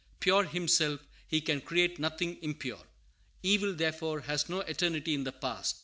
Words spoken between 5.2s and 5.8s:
the past.